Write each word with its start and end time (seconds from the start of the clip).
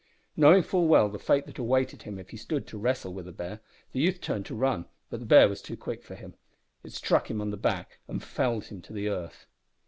Knowing 0.35 0.63
full 0.63 0.87
well 0.87 1.09
the 1.09 1.19
fate 1.19 1.45
that 1.45 1.59
awaited 1.59 2.01
him 2.01 2.17
if 2.17 2.31
he 2.31 2.35
stood 2.35 2.65
to 2.65 2.75
wrestle 2.75 3.13
with 3.13 3.27
a 3.27 3.31
bear, 3.31 3.59
the 3.91 3.99
youth 3.99 4.19
turned 4.19 4.47
to 4.47 4.55
run, 4.55 4.87
but 5.11 5.19
the 5.19 5.27
bear 5.27 5.47
was 5.47 5.61
too 5.61 5.77
quick 5.77 6.01
for 6.01 6.15
him. 6.15 6.33
It 6.83 6.91
struck 6.93 7.29
him 7.29 7.39
on 7.39 7.51
the 7.51 7.55
back 7.55 7.99
and 8.07 8.23
felled 8.23 8.65
him 8.65 8.81
to 8.81 8.93
the 8.93 9.07
earth. 9.09 9.45